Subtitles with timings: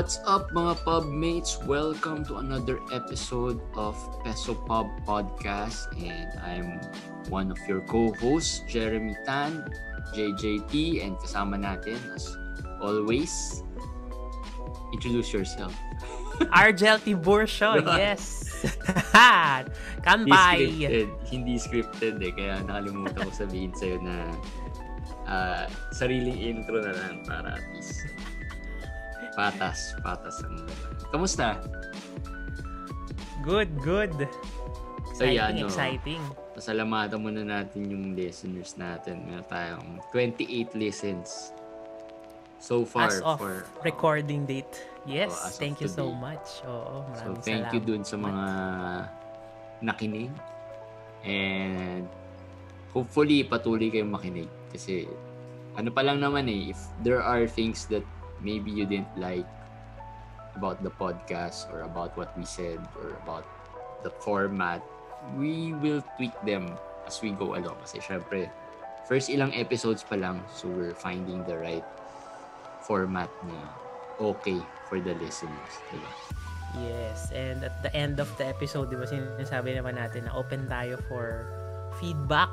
[0.00, 1.60] What's up mga pubmates?
[1.68, 3.92] Welcome to another episode of
[4.24, 6.80] Peso Pub Podcast and I'm
[7.28, 9.68] one of your co-hosts, Jeremy Tan,
[10.16, 12.32] JJT and kasama natin as
[12.80, 13.60] always,
[14.96, 15.76] introduce yourself.
[16.56, 18.56] Argel Tiburcio, yes.
[19.12, 20.80] Hindi Kampay.
[20.80, 21.08] scripted.
[21.28, 22.32] Hindi scripted eh.
[22.32, 24.32] Kaya nakalimutan ko sabihin sa'yo na
[25.28, 28.09] ah, sariling intro na lang para at least
[29.32, 30.64] patas, patas ang.
[31.10, 31.58] Kamusta?
[33.40, 34.12] Good, good.
[35.16, 35.66] So, Exciting, yan, no?
[35.68, 36.22] exciting.
[36.52, 39.24] Pasalamatan muna natin yung listeners natin.
[39.24, 41.52] Meron tayong 28 listens
[42.60, 43.08] so far.
[43.08, 44.68] As of for, recording date.
[45.08, 46.60] Yes, Oh, thank you so much.
[46.68, 47.88] Oo, So thank you salamat.
[47.88, 48.44] dun sa mga
[49.80, 50.32] nakinig.
[51.24, 52.04] And
[52.92, 55.08] hopefully patuloy kayong makinig kasi
[55.76, 58.02] ano pa lang naman eh if there are things that
[58.40, 59.46] maybe you didn't like
[60.56, 63.46] about the podcast or about what we said or about
[64.02, 64.82] the format
[65.36, 66.74] we will tweak them
[67.06, 68.48] as we go along kasi syempre
[69.06, 71.86] first ilang episodes pa lang so we're finding the right
[72.82, 73.56] format na
[74.18, 76.10] okay for the listeners diba?
[76.78, 80.70] Yes, and at the end of the episode, di ba sinasabi naman natin na open
[80.70, 81.50] tayo for
[81.98, 82.50] feedback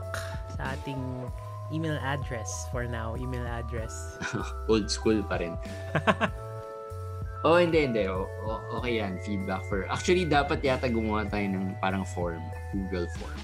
[0.58, 1.30] sa ating
[1.72, 4.18] email address for now, email address.
[4.72, 5.56] old school pa rin.
[7.48, 8.08] oh, hindi, hindi.
[8.08, 8.28] O,
[8.80, 9.84] okay yan, feedback for...
[9.92, 13.40] Actually, dapat yata gumawa tayo ng parang form, Google form.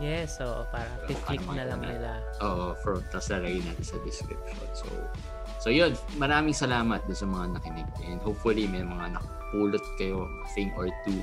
[0.00, 2.24] Yes, so para click-click na lang nila.
[2.40, 4.56] Oo, for, tapos lalagay natin sa description.
[4.72, 4.88] So,
[5.60, 7.90] so yun, maraming salamat sa mga nakinig.
[8.08, 10.24] And hopefully, may mga nakapulot kayo,
[10.56, 11.20] thing or two,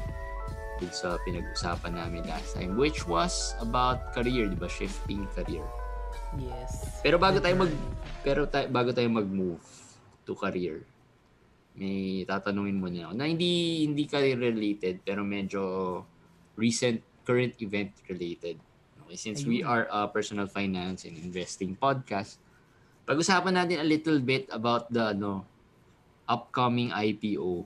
[0.78, 4.70] dun sa pinag-usapan namin last time, which was about career, di ba?
[4.70, 5.66] Shifting career.
[6.38, 7.02] Yes.
[7.02, 7.72] Pero bago tayo mag
[8.22, 9.64] pero tayo, bago tayo mag-move
[10.28, 10.84] to career,
[11.78, 15.62] may tatanungin mo na ako na hindi hindi career related pero medyo
[16.58, 18.58] recent current event related.
[19.06, 19.72] Okay, since we Ayun.
[19.72, 22.42] are a personal finance and investing podcast,
[23.08, 25.48] pag-usapan natin a little bit about the ano
[26.28, 27.64] upcoming IPO.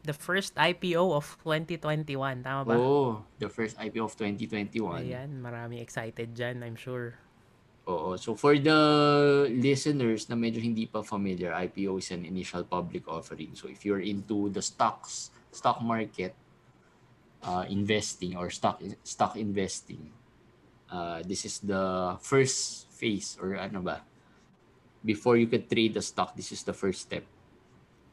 [0.00, 2.74] The first IPO of 2021, tama ba?
[2.76, 5.04] Oh, the first IPO of 2021.
[5.04, 7.20] Ayan, marami excited dyan, I'm sure.
[7.84, 8.16] Oo.
[8.16, 8.80] So for the
[9.50, 13.52] listeners na medyo hindi pa familiar, IPO is an initial public offering.
[13.52, 16.32] So if you're into the stocks, stock market,
[17.44, 20.12] uh, investing or stock stock investing,
[20.88, 24.04] uh, this is the first phase or ano ba?
[25.04, 27.24] Before you could trade the stock, this is the first step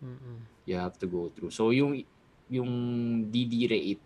[0.04, 0.57] Mm-mm.
[0.68, 1.50] You have to go through.
[1.56, 2.04] So yung
[2.52, 2.72] yung
[3.32, 4.04] DD rate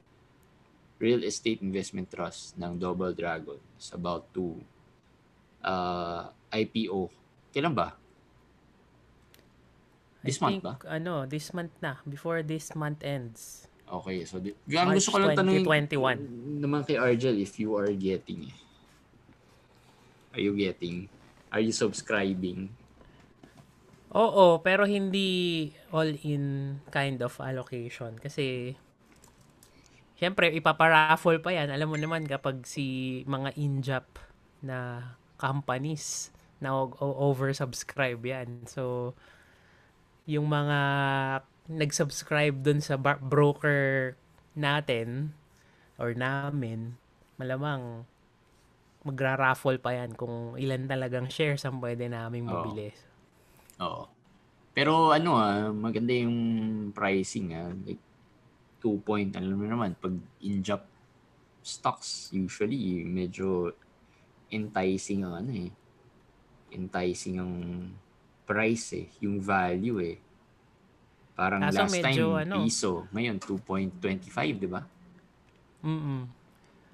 [1.01, 4.53] Real Estate Investment Trust ng Double Dragon is about to
[5.65, 7.09] uh, IPO.
[7.49, 7.97] Kailan ba?
[10.21, 11.01] This I month think, ba?
[11.01, 11.97] ano, this month na.
[12.05, 13.65] Before this month ends.
[13.91, 16.61] Okay, so di- March gusto ko lang tanungin 2021.
[16.61, 18.53] naman kay Argel if you are getting.
[20.31, 21.09] Are you getting?
[21.51, 22.71] Are you subscribing?
[24.11, 28.19] Oo, pero hindi all-in kind of allocation.
[28.19, 28.75] Kasi,
[30.19, 31.71] syempre, ipaparaffle pa yan.
[31.71, 34.19] Alam mo naman kapag si mga in-jap
[34.59, 36.29] na companies
[36.59, 38.67] na oversubscribe yan.
[38.67, 39.15] So,
[40.27, 40.79] yung mga
[41.71, 44.13] nag-subscribe dun sa bar- broker
[44.53, 45.31] natin
[45.95, 46.99] or namin,
[47.39, 48.03] malamang
[49.01, 52.53] magra-raffle pa yan kung ilan talagang shares ang pwede naming Oo.
[52.53, 52.93] mabili.
[53.81, 54.03] Oo.
[54.71, 56.37] Pero ano ah, maganda yung
[56.95, 57.73] pricing ah.
[57.73, 57.99] Like,
[58.81, 60.81] two point, alam mo naman, pag in-job
[61.61, 63.69] stocks, usually, medyo
[64.49, 65.71] enticing ang ano eh.
[66.73, 67.53] Enticing ang
[68.47, 69.07] price eh.
[69.21, 70.17] Yung value eh.
[71.37, 72.91] Parang Kaso last medyo, time, ano, piso.
[73.13, 74.81] Ngayon, 2.25, di ba?
[75.81, 76.21] Mm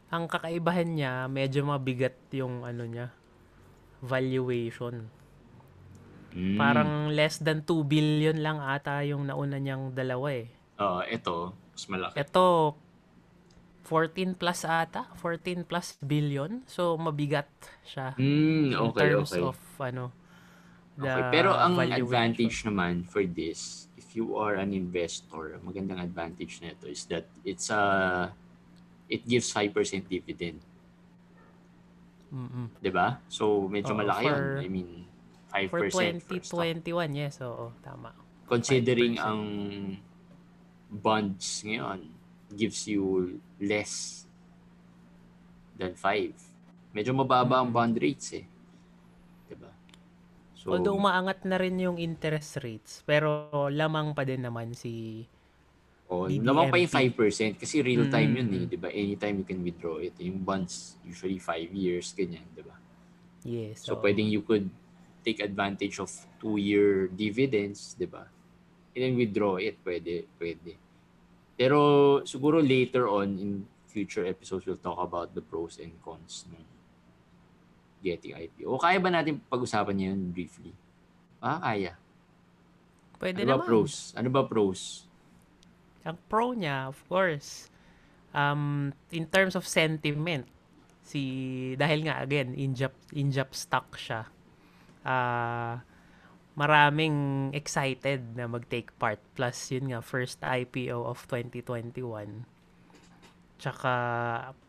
[0.08, 3.12] Ang kakaibahan niya, medyo mabigat yung ano niya,
[4.00, 5.04] valuation.
[6.36, 6.58] Mm.
[6.60, 10.48] Parang less than 2 billion lang ata yung nauna niyang dalawa eh.
[10.78, 12.16] Oo, ito, mas malaki.
[12.20, 12.78] Ito,
[13.88, 16.62] 14 plus ata, 14 plus billion.
[16.68, 17.48] So, mabigat
[17.88, 18.14] siya.
[18.20, 19.42] Mm, in okay, terms okay.
[19.42, 20.12] of ano,
[21.00, 26.60] the Okay, pero ang advantage naman for this, if you are an investor, magandang advantage
[26.60, 28.34] nito is that it's a
[29.08, 29.72] it gives 5%
[30.12, 30.60] dividend,
[32.28, 32.68] Mm-mm.
[32.84, 33.24] 'di ba?
[33.32, 34.36] So medyo Oo, malaki 'yun.
[34.36, 35.07] for- I mean,
[35.64, 35.82] 5% For
[36.22, 36.62] for stock.
[36.86, 38.14] 2021, yes, oo, tama.
[38.46, 39.24] Considering 5%.
[39.24, 39.42] ang
[40.88, 42.00] bonds ngayon
[42.50, 43.04] gives you
[43.60, 44.24] less
[45.74, 46.32] than 5.
[46.92, 48.46] Medyo mababa ang bond rates eh.
[49.46, 49.72] 'Di ba?
[50.56, 55.24] So So, Although umaangat na rin yung interest rates, pero lamang pa din naman si
[56.08, 56.44] oh, DDMP.
[56.44, 58.38] naman pa yung 5% kasi real time Mm.
[58.38, 58.90] yun eh, 'di ba?
[58.90, 60.16] Anytime you can withdraw it.
[60.18, 62.76] Yung bonds usually 5 years ganyan, 'di ba?
[63.44, 63.84] yes.
[63.84, 64.02] So oo.
[64.02, 64.68] pwedeng you could
[65.28, 66.08] take advantage of
[66.40, 68.32] 2-year dividends, 'di ba?
[68.96, 70.80] And then withdraw it, pwede, pwede.
[71.60, 71.80] Pero
[72.24, 73.52] siguro later on in
[73.92, 76.64] future episodes we'll talk about the pros and cons ng
[78.00, 78.72] getting IPO.
[78.72, 80.72] O kaya ba natin pag-usapan niya yun briefly?
[81.44, 82.00] Ah, kaya.
[83.20, 83.68] Pwede ano ba naman.
[83.68, 83.94] pros?
[84.16, 84.82] Ano ba pros?
[86.08, 87.68] Ang pro niya, of course,
[88.32, 90.48] um, in terms of sentiment,
[91.04, 91.22] si
[91.76, 94.30] dahil nga again injap injap stock siya.
[95.08, 95.88] Ah,
[96.60, 102.44] maraming excited na mag-take part plus yun nga first IPO of 2021.
[103.62, 103.94] Tsaka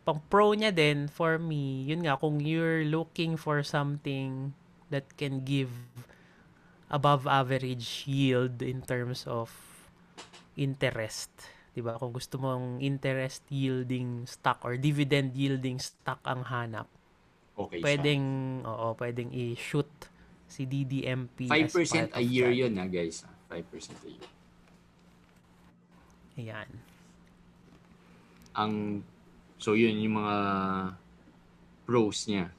[0.07, 4.55] pang pro niya din for me, yun nga kung you're looking for something
[4.95, 5.73] that can give
[6.87, 9.51] above average yield in terms of
[10.55, 11.33] interest.
[11.73, 11.97] 'Di ba?
[11.97, 16.89] Kung gusto mong interest yielding stock or dividend yielding stock ang hanap,
[17.57, 19.89] Okay pwedeng oo, pwedeng i-shoot
[20.49, 21.55] si DDMP siya.
[21.55, 22.59] as 5% part a year that.
[22.59, 23.23] yun na guys.
[23.23, 23.35] ah.
[23.49, 23.63] 5%
[24.05, 24.29] a year.
[26.39, 26.69] Ayan.
[28.55, 28.73] Ang
[29.59, 30.37] so yun yung mga
[31.85, 32.51] pros niya.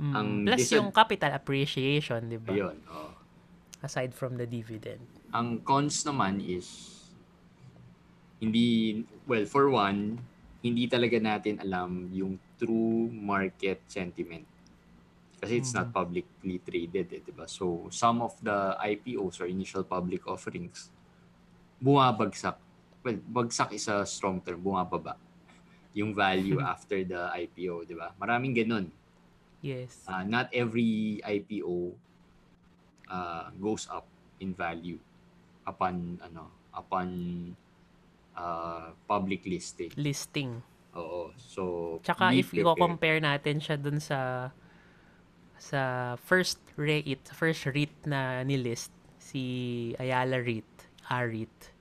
[0.00, 2.50] Mm, Ang plus disad- yung capital appreciation, 'di ba?
[2.50, 2.76] Ayun.
[2.88, 3.12] Oh.
[3.80, 5.00] Aside from the dividend.
[5.32, 6.96] Ang cons naman is
[8.40, 10.16] hindi well for one
[10.64, 14.44] hindi talaga natin alam yung true market sentiment
[15.40, 19.82] kasi it's not publicly traded eh, 'di ba so some of the IPOs or initial
[19.82, 20.92] public offerings
[21.80, 22.60] bumabagsak
[23.00, 25.16] well bagsak is a strong term bumababa
[25.96, 28.86] yung value after the IPO 'di ba maraming ganun
[29.60, 30.08] Yes.
[30.08, 31.92] uh, not every IPO
[33.08, 34.08] uh, goes up
[34.40, 34.96] in value
[35.68, 37.08] upon ano upon
[38.32, 39.92] uh, public listing.
[40.00, 40.64] Listing.
[40.96, 41.30] Oo.
[41.36, 41.62] So
[42.02, 44.50] Tsaka if i-compare natin siya dun sa
[45.60, 48.88] sa first REIT, first REIT na nilist,
[49.20, 49.44] si
[50.00, 51.76] Ayala REIT, AREIT,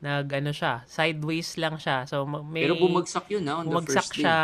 [0.00, 2.08] nag ano siya, sideways lang siya.
[2.08, 4.24] So ma- may Pero bumagsak yun na on the bumagsak first day.
[4.24, 4.40] siya.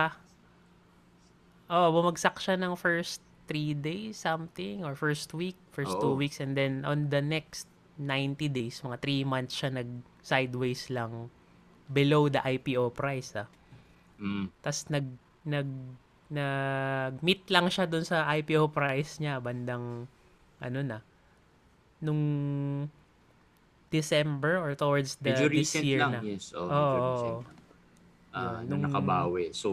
[1.73, 6.21] Oh, bumagsak siya ng first three days something or first week, first two Oo.
[6.21, 9.89] weeks and then on the next 90 days, mga 3 months siya nag
[10.21, 11.29] sideways lang
[11.89, 13.49] below the IPO price ah.
[14.21, 14.49] Mm.
[14.61, 15.07] Tapos nag
[15.45, 15.69] nag
[16.33, 20.09] nag-meet lang siya doon sa IPO price niya bandang
[20.59, 20.99] ano na
[22.01, 22.23] nung
[23.93, 26.21] December or towards the Medyo this year lang, na.
[26.25, 26.57] yes.
[26.57, 27.61] Oh, medyo recent.
[28.33, 29.53] Ah, Yun, na nung- nakabawi.
[29.53, 29.69] So,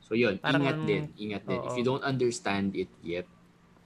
[0.00, 1.04] so yun, Parang ingat din.
[1.20, 1.60] Ingat din.
[1.60, 1.78] If oo.
[1.78, 3.28] you don't understand it yet,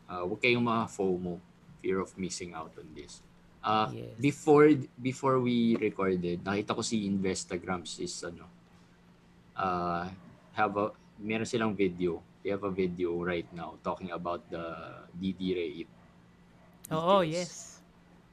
[0.07, 1.43] uh, huwag kayong mga FOMO,
[1.83, 3.19] fear of missing out on this.
[3.59, 4.15] Uh, Yes.
[4.19, 8.47] Before before we recorded, nakita ko si Instagrams is ano,
[9.59, 10.07] uh,
[10.55, 12.21] have a, meron silang video.
[12.43, 14.63] They have a video right now talking about the
[15.15, 15.93] DD rate.
[16.91, 17.31] Oo, details.
[17.31, 17.53] yes.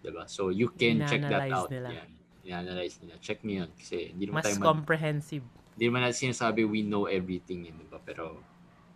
[0.01, 0.23] Diba?
[0.25, 1.69] So you can check that out.
[1.69, 1.93] nila.
[1.93, 2.09] Yan.
[2.43, 3.15] Ina-analyze nila.
[3.21, 3.71] Check nyo yun.
[3.77, 5.45] Kasi hindi naman Mas tayo man, comprehensive.
[5.77, 7.69] hindi naman natin sinasabi we know everything.
[7.69, 8.01] Yun, diba?
[8.01, 8.41] Pero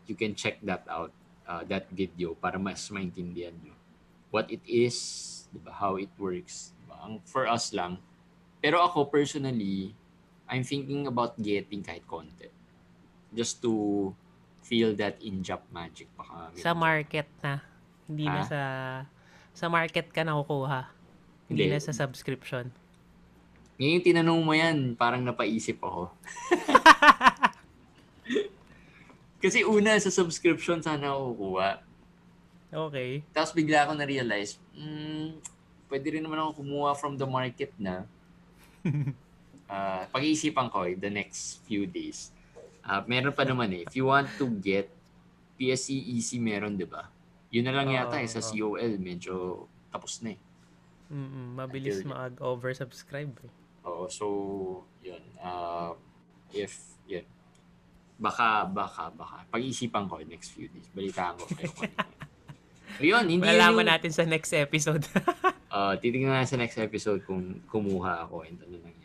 [0.09, 1.13] you can check that out,
[1.45, 3.77] uh, that video para mas maintindihan nyo
[4.33, 4.97] what it is,
[5.53, 5.69] diba?
[5.69, 6.73] how it works.
[6.81, 6.97] Diba?
[7.05, 8.01] Ang, for us lang.
[8.57, 9.93] Pero ako personally,
[10.49, 12.49] I'm thinking about getting kahit konti.
[13.33, 14.13] Just to
[14.63, 16.07] feel that in-job magic.
[16.15, 17.59] Baka Sa market na.
[18.07, 18.47] Hindi na Ha?
[18.47, 18.61] sa
[19.53, 20.89] sa market ka nakukuha.
[21.51, 21.75] Hindi Hindi.
[21.75, 22.71] na sa subscription.
[23.77, 26.09] Ngayon tinanong mo yan, parang napaisip ako.
[29.43, 31.71] Kasi una sa subscription sana ako kukuha.
[32.73, 33.21] Okay.
[33.29, 35.37] Tapos bigla ako na-realize, mm,
[35.91, 38.07] pwede rin naman ako kumuha from the market na.
[39.63, 42.29] Ah, pag-iisipan ko eh, the next few days.
[42.83, 43.87] Ah, meron pa naman eh.
[43.87, 44.91] If you want to get
[45.55, 47.07] PSE easy meron, di ba?
[47.47, 48.75] Yun na lang yata eh, sa Oo.
[48.75, 48.99] COL.
[48.99, 49.35] Medyo
[49.87, 50.39] tapos na eh.
[51.07, 53.33] Mm-mm, mabilis Until- mag-oversubscribe.
[53.39, 53.51] Eh.
[53.85, 54.25] Oo, so,
[54.99, 55.21] yun.
[55.37, 55.93] Uh,
[56.51, 56.73] if,
[57.05, 57.23] yun.
[58.17, 59.47] Baka, baka, baka.
[59.47, 60.87] Pag-isipan ko next few days.
[60.91, 61.71] Balitaan ko kayo.
[61.71, 62.15] kung ano.
[62.99, 65.03] Ayun, hindi yun Malalaman yung- natin sa next episode.
[65.69, 69.02] Uh, titignan natin sa next episode kung kumuha ako and ano nangyari.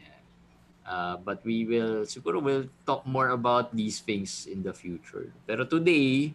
[0.88, 5.28] Uh, but we will, siguro we'll talk more about these things in the future.
[5.44, 6.32] Pero today,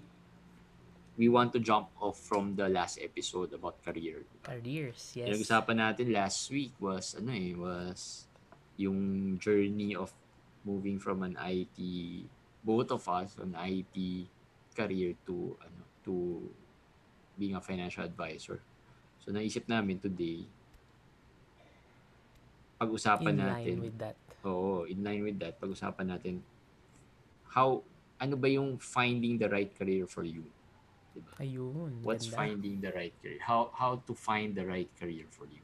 [1.18, 4.22] we want to jump off from the last episode about career.
[4.46, 5.42] Careers, Yung yes.
[5.42, 8.30] usapan natin last week was, ano eh, was
[8.78, 10.14] yung journey of
[10.62, 11.78] moving from an IT,
[12.62, 14.30] both of us, an IT
[14.78, 16.14] career to, ano, to
[17.42, 18.62] being a financial advisor.
[19.26, 20.46] So naisip namin today,
[22.78, 23.54] pag-usapan In natin.
[23.54, 24.16] line with that.
[24.44, 26.44] Oo, in line with that, pag-usapan natin
[27.54, 27.86] how
[28.18, 30.44] ano ba yung finding the right career for you?
[31.14, 31.34] Diba?
[31.38, 32.02] Ayun.
[32.02, 32.38] What's ganda.
[32.42, 33.38] finding the right career?
[33.46, 35.62] How how to find the right career for you?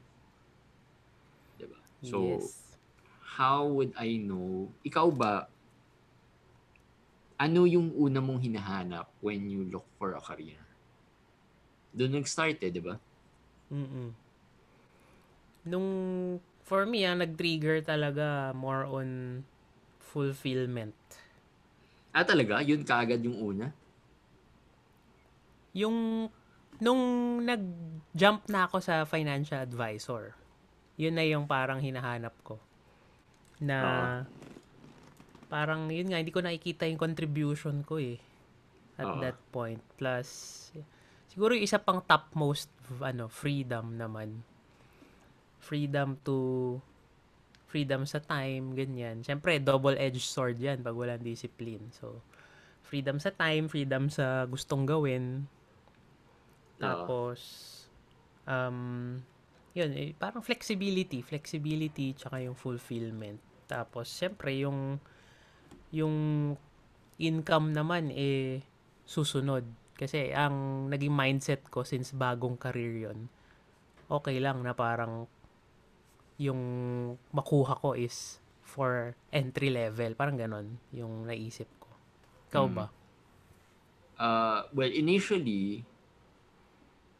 [1.58, 1.80] Diba?
[2.06, 2.54] So, yes.
[3.34, 4.70] how would I know?
[4.86, 5.50] Ikaw ba,
[7.40, 10.60] ano yung una mong hinahanap when you look for a career?
[11.90, 12.94] Doon nag-start eh, di ba?
[13.74, 14.14] Mm-mm.
[15.66, 15.88] Nung,
[16.70, 19.42] for me, ang nag-trigger talaga more on
[19.98, 20.94] fulfillment.
[22.14, 22.62] Ah, talaga?
[22.62, 23.74] Yun kaagad yung una?
[25.74, 26.30] Yung,
[26.78, 27.02] nung
[27.42, 30.38] nag-jump na ako sa financial advisor,
[30.94, 32.62] yun na yung parang hinahanap ko.
[33.58, 34.22] Na,
[35.50, 38.22] parang, yun nga, hindi ko nakikita yung contribution ko eh.
[38.94, 39.18] At Oo.
[39.18, 39.82] that point.
[39.98, 40.26] Plus,
[41.26, 42.70] siguro yung isa pang topmost,
[43.02, 44.46] ano, freedom naman.
[45.60, 46.80] Freedom to,
[47.70, 49.22] freedom sa time, ganyan.
[49.22, 51.92] Siyempre, double-edged sword yan pag walang discipline.
[51.94, 52.24] So,
[52.82, 55.46] freedom sa time, freedom sa gustong gawin.
[56.80, 57.38] Tapos,
[58.48, 59.20] um,
[59.76, 63.38] yun, eh, parang flexibility, flexibility, tsaka yung fulfillment.
[63.70, 64.98] Tapos, syempre, yung,
[65.94, 66.16] yung
[67.20, 68.64] income naman, eh,
[69.06, 69.62] susunod.
[69.94, 73.28] Kasi, ang naging mindset ko since bagong career yon
[74.10, 75.30] okay lang na parang
[76.40, 76.60] yung
[77.36, 80.16] makuha ko is for entry level.
[80.16, 81.92] Parang ganon yung naisip ko.
[82.48, 82.74] Ikaw Mm.
[82.80, 82.86] ba?
[84.16, 85.84] Uh, well, initially,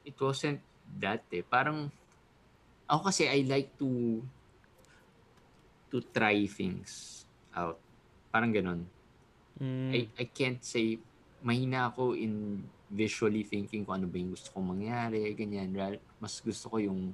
[0.09, 0.65] it wasn't
[0.97, 1.45] that eh.
[1.45, 1.93] Parang,
[2.89, 4.21] ako kasi I like to
[5.93, 7.23] to try things
[7.53, 7.77] out.
[8.33, 8.89] Parang ganon.
[9.61, 10.97] Mm, I, I can't say,
[11.45, 15.77] mahina ako in visually thinking kung ano ba yung gusto kong mangyari, ganyan.
[16.17, 17.13] Mas gusto ko yung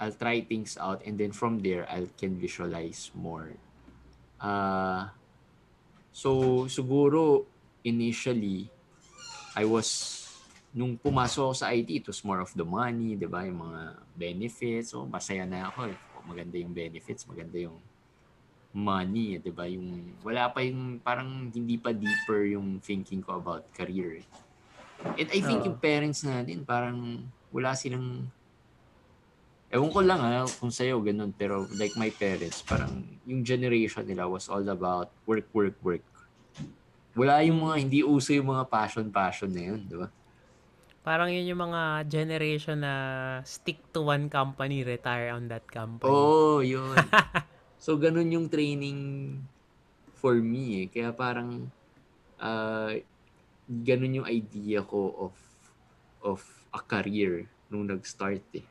[0.00, 3.52] I'll try things out and then from there, I can visualize more.
[4.40, 5.12] Uh,
[6.08, 7.44] so, siguro,
[7.84, 8.72] initially,
[9.52, 10.24] I was,
[10.72, 13.44] nung pumasok ako sa IT, it was more of the money, di ba?
[13.44, 13.82] Yung mga
[14.16, 14.96] benefits.
[14.96, 15.92] So, masaya na ako.
[15.92, 15.96] eh.
[16.24, 17.76] Maganda yung benefits, maganda yung
[18.70, 19.66] money, eh, 'di ba?
[19.66, 24.22] Yung wala pa yung parang hindi pa deeper yung thinking ko about career.
[24.22, 24.26] eh.
[25.18, 25.74] And I think Oo.
[25.74, 28.30] yung parents natin parang wala silang
[29.70, 34.26] Ewan ko lang ha, kung sa'yo ganun, pero like my parents, parang yung generation nila
[34.26, 36.04] was all about work, work, work.
[37.14, 40.10] Wala yung mga, hindi uso yung mga passion, passion na yun, di ba?
[41.06, 42.94] Parang yun yung mga generation na
[43.46, 46.10] stick to one company, retire on that company.
[46.10, 46.98] Oo, oh, yun.
[47.84, 49.38] so, ganun yung training
[50.18, 50.86] for me eh.
[50.90, 51.70] Kaya parang,
[52.42, 52.90] uh,
[53.70, 55.34] ganun yung idea ko of
[56.20, 56.42] of
[56.74, 58.66] a career nung nag-start eh.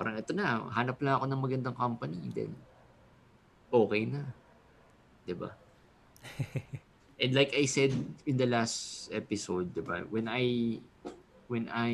[0.00, 2.48] Parang ito na, hanap lang ako ng magandang company, then
[3.68, 4.32] okay na.
[5.36, 5.52] ba?
[7.20, 7.92] And like I said
[8.24, 10.00] in the last episode, 'di ba?
[10.08, 10.80] When I
[11.52, 11.92] when I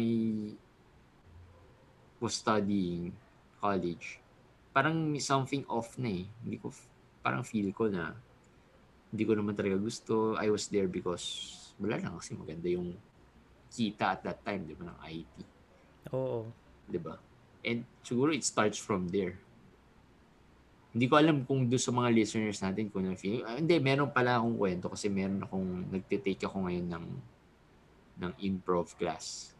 [2.22, 3.10] was studying
[3.58, 4.22] college,
[4.70, 6.30] parang something off na eh.
[6.46, 6.70] Hindi ko,
[7.26, 8.14] parang feel ko na
[9.10, 10.38] hindi ko naman talaga gusto.
[10.38, 11.26] I was there because
[11.82, 12.94] wala lang kasi maganda yung
[13.75, 15.34] kita at that time, di ba, ng IT.
[16.14, 16.46] Oo.
[16.86, 17.18] Di ba?
[17.66, 19.35] And siguro it starts from there.
[20.96, 23.44] Hindi ko alam kung doon sa mga listeners natin kung ano feel.
[23.44, 27.06] Ah, hindi, meron pala akong kwento kasi meron akong nagtitake ako ngayon ng
[28.16, 29.52] ng improv class.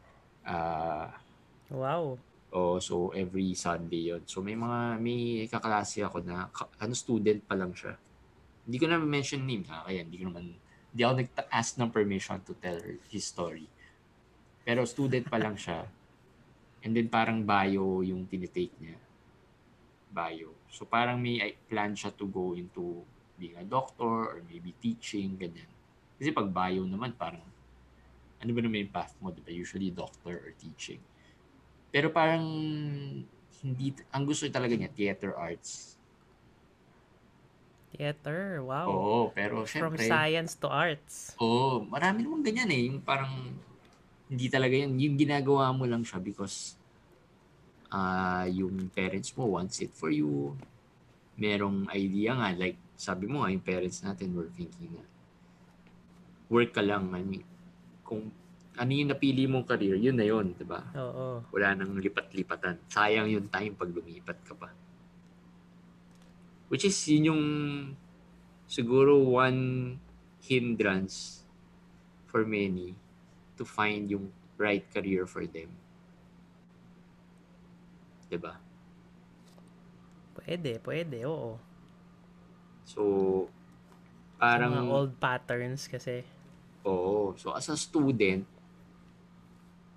[0.47, 1.13] Ah,
[1.67, 2.15] Wow.
[2.55, 4.23] Oh, so every Sunday yon.
[4.25, 7.99] So may mga may kaklase ako na ka- ano student pa lang siya.
[8.65, 10.55] Hindi ko na mention name ha, kaya hindi ko naman
[10.95, 12.79] hindi ako nag-ask ng permission to tell
[13.11, 13.67] his story.
[14.63, 15.85] Pero student pa lang siya.
[16.87, 18.95] And then parang bio yung tinitake niya.
[20.15, 20.55] Bio.
[20.71, 23.03] So parang may plan siya to go into
[23.35, 25.67] being a doctor or maybe teaching, ganyan.
[26.15, 27.43] Kasi pag bio naman parang
[28.39, 29.51] ano ba naman yung path mo, di ba?
[29.51, 31.03] Usually doctor or teaching.
[31.91, 32.47] Pero parang
[33.67, 35.99] hindi ang gusto talaga niya theater arts.
[37.91, 38.63] Theater.
[38.63, 38.87] Wow.
[38.87, 41.35] Oo, pero From syempre science to arts.
[41.43, 43.59] Oo, marami naman ganyan eh, yung parang
[44.27, 46.75] hindi talaga yan, yung ginagawa mo lang siya because
[47.87, 50.59] ah yung parents mo wants it for you.
[51.39, 55.05] Merong idea nga like sabi mo nga yung parents natin were thinking na
[56.47, 57.43] work ka lang, I mean,
[58.07, 58.31] kung
[58.77, 60.85] ano yung napili mong career, yun na yun, di ba?
[60.95, 61.43] Oo.
[61.51, 62.77] wala nang lipat-lipatan.
[62.93, 64.71] Sayang yung time pag lumipat ka pa.
[66.69, 67.45] Which is, yun yung
[68.69, 69.97] siguro one
[70.45, 71.43] hindrance
[72.29, 72.95] for many
[73.57, 75.71] to find yung right career for them.
[78.31, 78.55] 'Di ba?
[80.37, 81.59] Pwede, pwede, oo.
[82.85, 83.49] So,
[84.39, 86.25] Parang parang mga old patterns kasi.
[86.87, 87.35] Oo.
[87.37, 88.47] So, as a student,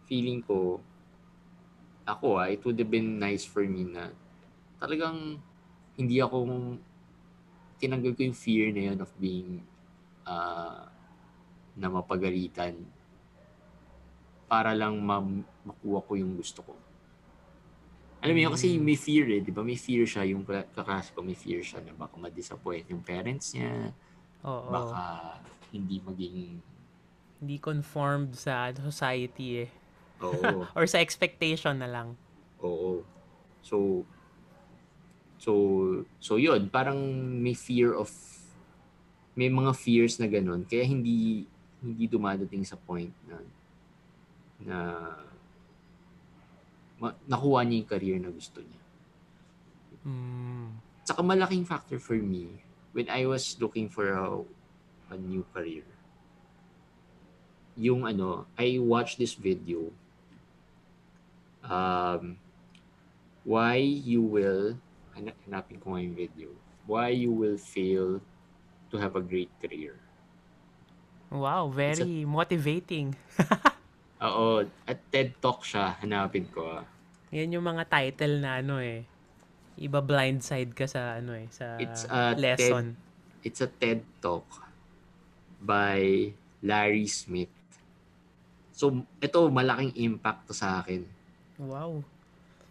[0.09, 0.81] feeling ko,
[2.07, 4.09] ako ah, it would have been nice for me na
[4.81, 5.37] talagang
[5.99, 6.37] hindi ako,
[7.79, 9.63] tinanggal ko yung fear na yun of being,
[10.27, 10.87] ah,
[11.79, 12.75] na mapagalitan
[14.49, 15.21] para lang ma-
[15.63, 16.73] makuha ko yung gusto ko.
[18.19, 19.63] Alam mo yun, kasi may fear eh, di ba?
[19.63, 23.95] May fear siya, yung kaklase ko, may fear siya na baka ma-disappoint yung parents niya,
[24.43, 24.67] Oo.
[24.67, 24.99] baka
[25.69, 26.59] hindi maging
[27.39, 29.69] Hindi conformed sa society eh.
[30.19, 32.19] oo Or sa expectation na lang.
[32.59, 33.07] oo
[33.63, 34.03] so
[35.39, 35.51] so
[36.19, 36.99] so yun parang
[37.39, 38.11] may fear of
[39.31, 41.47] may mga fears na ganun kaya hindi
[41.79, 43.39] hindi dumadating sa point na
[44.63, 44.77] na
[46.99, 48.79] ma, nakuha niya yung career na gusto niya
[50.05, 50.79] Mm.
[51.03, 52.61] Saka malaking factor for me
[52.93, 54.43] when I was looking for a,
[55.11, 55.85] a new career.
[57.79, 59.91] Yung ano, I watched this video.
[61.63, 62.37] Um,
[63.43, 64.77] why you will,
[65.15, 66.49] hana- hanapin ko nga yung video.
[66.89, 68.21] Why you will fail
[68.89, 69.95] to have a great career.
[71.29, 73.13] Wow, very motivating.
[74.19, 76.67] Oo, at TED Talk siya, hanapin ko.
[76.75, 76.83] ah.
[77.31, 79.07] Yan yung mga title na ano eh.
[79.79, 82.99] Iba blindside ka sa ano eh, sa It's a lesson.
[83.47, 84.43] It's a TED Talk
[85.63, 87.51] by Larry Smith.
[88.75, 91.03] So, ito malaking impact to sa akin
[91.59, 91.99] Wow.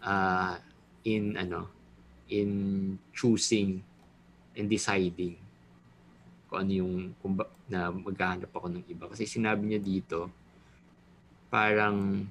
[0.01, 0.57] uh,
[1.05, 1.69] in ano
[2.33, 2.49] in
[3.13, 3.85] choosing
[4.57, 5.37] and deciding
[6.49, 10.33] kung ano yung kung ba, na maghahanap ako ng iba kasi sinabi niya dito
[11.49, 12.29] parang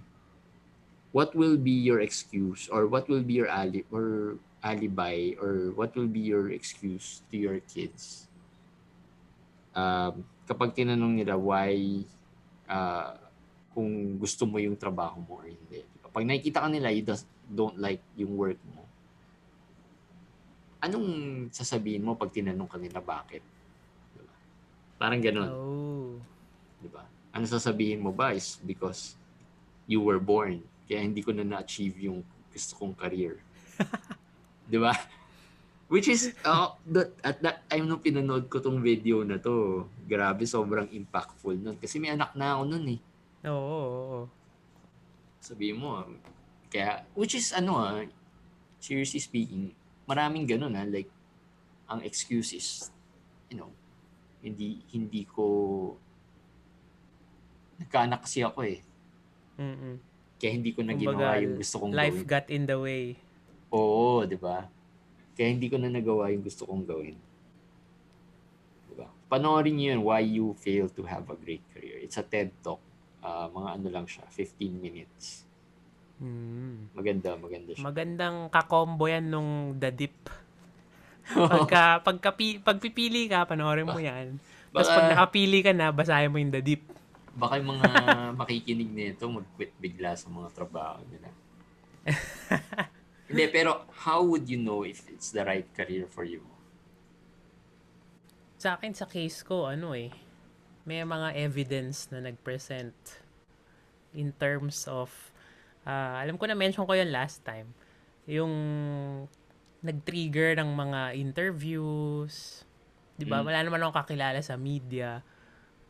[1.12, 5.94] what will be your excuse or what will be your ali or alibi or what
[5.98, 8.28] will be your excuse to your kids
[9.78, 12.02] um, kapag tinanong nila why
[12.66, 13.14] uh,
[13.78, 15.86] kung gusto mo yung trabaho mo or hindi.
[16.10, 18.82] Pag nakikita ka nila you just don't like yung work mo,
[20.82, 21.08] anong
[21.54, 23.46] sasabihin mo pag tinanong ka nila bakit?
[24.18, 24.34] Diba?
[24.98, 26.18] Parang ganun, Oh.
[26.82, 27.06] di ba?
[27.38, 29.14] Ano sasabihin mo ba is because
[29.86, 33.38] you were born, kaya hindi ko na na-achieve yung gusto kong career.
[34.72, 34.98] di ba?
[35.86, 40.50] Which is, uh, that, at that time nung pinanood ko tong video na to, grabe,
[40.50, 41.78] sobrang impactful nun.
[41.78, 43.00] Kasi may anak na ako nun eh.
[43.46, 43.54] Oo.
[43.54, 44.22] oo, oo.
[45.38, 46.10] sabihin mo, ah,
[46.74, 48.02] kaya, which is ano ah,
[48.82, 49.72] seriously speaking,
[50.10, 51.08] maraming ganun ah, like,
[51.88, 52.92] ang excuse is,
[53.48, 53.72] you know,
[54.44, 55.96] hindi, hindi ko,
[57.78, 58.80] nagkaanak kasi ako eh.
[59.58, 59.96] Mm-mm.
[60.38, 62.30] Kaya hindi ko na Kumbaga, ginawa yung gusto kong Life gawin.
[62.30, 63.04] got in the way.
[63.74, 64.70] Oo, di ba?
[65.34, 67.18] Kaya hindi ko na nagawa yung gusto kong gawin.
[68.90, 69.10] Di ba?
[69.30, 72.02] Panoorin niyo yun, Why You Fail to Have a Great Career.
[72.02, 72.82] It's a TED Talk.
[73.22, 75.46] Ah, mga ano lang siya, 15 minutes.
[76.18, 76.94] Mm.
[76.94, 77.84] Maganda, maganda siya.
[77.86, 80.18] Magandang kakombo yan nung The Dip.
[81.52, 82.32] Pagka, pagka
[82.64, 84.40] pagpipili ka, panoorin mo yan.
[84.72, 86.97] Tapos pag nakapili ka na, basahin mo yung The Dip.
[87.38, 87.90] Baka yung mga
[88.42, 91.30] makikinig nito mag-quit bigla sa mga trabaho nila.
[93.30, 96.42] Hindi, pero how would you know if it's the right career for you?
[98.58, 100.10] Sa akin, sa case ko, ano eh,
[100.88, 102.96] may mga evidence na nag-present
[104.18, 105.14] in terms of,
[105.86, 107.70] ah, alam ko na mention ko yun last time,
[108.26, 108.50] yung
[109.84, 112.66] nag-trigger ng mga interviews,
[113.20, 113.44] di ba?
[113.44, 113.46] Mm.
[113.46, 115.22] Wala naman akong kakilala sa media.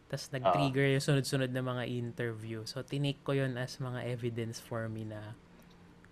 [0.08, 2.64] Tapos nag-trigger yung sunod-sunod na mga interview.
[2.64, 5.36] So, tinake ko yun as mga evidence for me na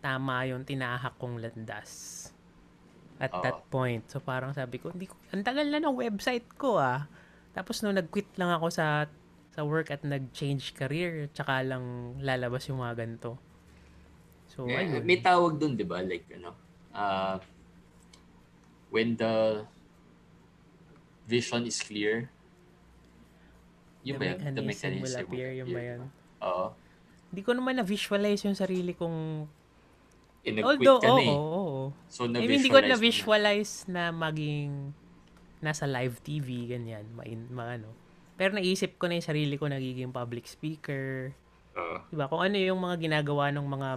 [0.04, 2.30] tama yung tinahak kong landas
[3.16, 3.44] at Oo.
[3.44, 4.04] that point.
[4.12, 7.08] So, parang sabi ko, hindi ko, ang tagal na ng website ko ah.
[7.56, 9.08] Tapos nung nag-quit lang ako sa
[9.56, 13.40] sa work at nag-change career, tsaka lang lalabas yung mga ganito.
[14.52, 15.08] So, May, ayun.
[15.08, 16.04] may tawag dun, di ba?
[16.04, 16.52] Like, ano,
[16.92, 17.40] uh,
[18.92, 19.64] when the
[21.24, 22.28] vision is clear,
[24.06, 24.38] The yun ba yun?
[24.70, 26.00] mechanism will appear, yun ba yan?
[26.46, 26.66] Oo.
[27.34, 29.50] Hindi ko naman na-visualize yung sarili kong...
[30.46, 31.34] Nag-quit Although, ka oo, na eh.
[31.34, 31.84] oo, oo.
[32.06, 32.94] So, I mean, hindi ko na-visualize na.
[32.94, 34.94] na-visualize na maging
[35.66, 37.90] nasa live TV, ganyan, main, ma, ano.
[38.38, 41.34] Pero naisip ko na yung sarili ko nagiging public speaker.
[41.74, 41.98] Oo.
[42.14, 42.30] Diba?
[42.30, 43.90] Kung ano yung mga ginagawa ng mga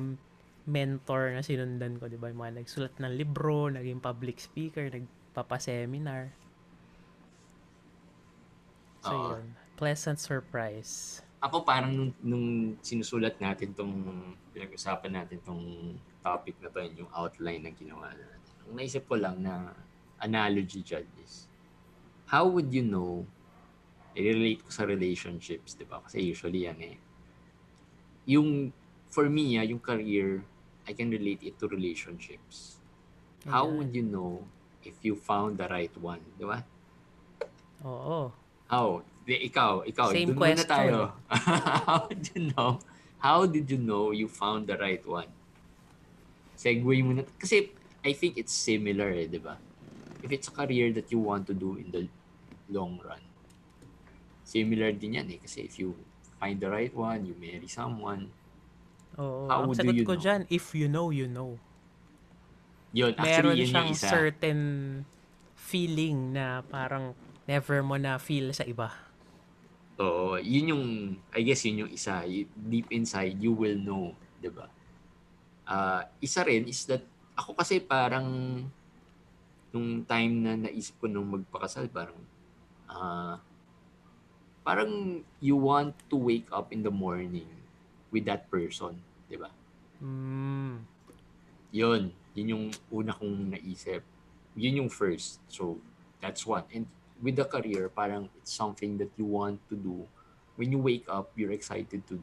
[0.65, 2.33] mentor na sinundan ko, diba?
[2.33, 6.33] Yung mga nagsulat ng libro, naging public speaker, nagpapa-seminar.
[9.05, 9.37] So, Oo.
[9.37, 9.58] yun.
[9.79, 11.23] Pleasant surprise.
[11.39, 12.47] ako parang nung, nung
[12.83, 13.95] sinusulat natin tong
[14.51, 18.53] pinag-usapan natin tong topic na to, yung outline na ginawa natin.
[18.67, 19.71] Ang naisip ko lang na
[20.19, 21.47] analogy dyan is,
[22.27, 23.23] how would you know,
[24.19, 26.03] i-relate ko sa relationships, di ba?
[26.03, 26.99] Kasi usually yan eh.
[28.35, 28.75] Yung,
[29.07, 30.43] for me, ah, yung career,
[30.91, 32.83] I can relate it to relationships.
[33.47, 33.77] How Ayan.
[33.79, 34.43] would you know
[34.83, 36.67] if you found the right one, di ba?
[37.87, 38.35] Oo.
[38.67, 39.07] How?
[39.29, 40.73] Ikaw, ikaw, Same dun muna question.
[40.73, 41.13] tayo.
[41.85, 42.81] how did you know?
[43.21, 45.29] How did you know you found the right one?
[46.57, 47.29] Segue muna.
[47.37, 47.69] Kasi
[48.01, 49.61] I think it's similar eh, di ba?
[50.25, 52.09] If it's a career that you want to do in the
[52.73, 53.21] long run,
[54.43, 55.39] similar din yan eh.
[55.39, 55.93] Kasi if you
[56.41, 58.33] find the right one, you marry someone,
[59.19, 59.51] Oo.
[59.51, 60.23] How Ang do sagot you ko know?
[60.23, 61.59] dyan, if you know, you know.
[62.95, 64.09] yun, Meron actually yun siyang yung isa.
[64.09, 64.61] certain
[65.59, 67.13] feeling na parang
[67.45, 68.95] never mo na feel sa iba.
[69.99, 70.85] Oo, yun yung,
[71.35, 72.23] I guess yun yung isa.
[72.55, 74.71] Deep inside, you will know, di ba?
[75.67, 77.03] Ah, isa rin is that,
[77.35, 78.27] ako kasi parang,
[79.75, 82.19] nung time na naisip ko nung magpakasal, parang,
[82.87, 83.43] ah,
[84.63, 87.51] parang you want to wake up in the morning
[88.15, 88.95] with that person,
[89.27, 89.51] di ba?
[89.99, 90.87] Mm.
[91.75, 94.07] Yun, yun yung una kong naisip.
[94.55, 95.43] Yun yung first.
[95.51, 95.83] So,
[96.23, 96.65] that's one.
[96.71, 96.87] And
[97.23, 100.07] with the career, parang it's something that you want to do.
[100.57, 102.19] When you wake up, you're excited to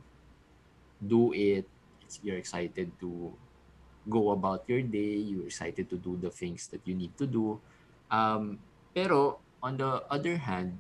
[1.00, 1.68] do it.
[2.22, 3.32] You're excited to
[4.08, 5.20] go about your day.
[5.20, 7.60] You're excited to do the things that you need to do.
[8.12, 8.60] Um,
[8.94, 10.78] pero, on the other hand,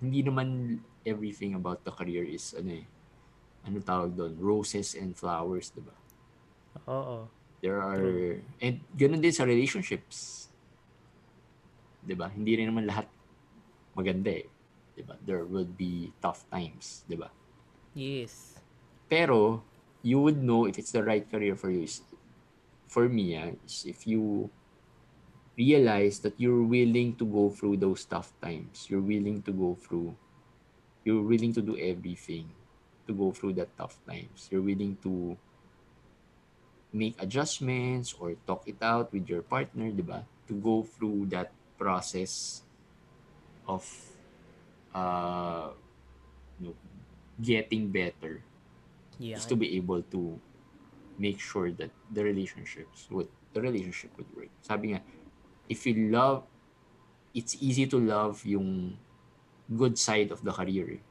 [0.00, 2.86] hindi naman everything about the career is, ano eh,
[3.66, 5.96] ano tawag doon, roses and flowers, di ba?
[6.86, 7.26] Oo.
[7.64, 10.46] There are, and ganun din sa relationships.
[12.06, 12.30] 'Di ba?
[12.30, 13.10] Hindi rin naman lahat
[13.96, 14.46] maganda eh.
[14.92, 15.16] 'Di ba?
[15.24, 17.32] There will be tough times, 'di ba?
[17.96, 18.60] Yes.
[19.08, 19.64] Pero,
[20.04, 21.88] you would know if it's the right career for you.
[21.88, 22.04] Is,
[22.86, 24.52] for me, ah, is if you
[25.56, 28.86] realize that you're willing to go through those tough times.
[28.92, 30.14] You're willing to go through,
[31.02, 32.52] you're willing to do everything
[33.08, 34.48] to go through that tough times.
[34.52, 35.36] You're willing to
[36.92, 40.28] make adjustments or talk it out with your partner, di ba?
[40.46, 42.62] To go through that process
[43.68, 43.82] of
[44.94, 45.70] uh,
[46.58, 46.76] you know,
[47.42, 48.40] getting better
[49.18, 49.36] Yeah.
[49.40, 50.36] is to be able to
[51.16, 54.52] make sure that the relationships would the relationship would work.
[54.60, 55.00] Sabi nga,
[55.68, 56.44] if you love,
[57.32, 58.96] it's easy to love yung
[59.72, 61.00] good side of the career.
[61.00, 61.02] eh.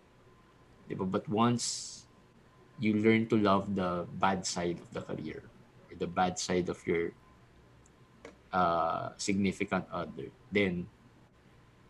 [0.85, 1.09] Diba?
[1.09, 2.05] But once
[2.77, 5.41] you learn to love the bad side of the career,
[5.89, 7.09] or the bad side of your
[8.53, 10.85] uh, significant other, then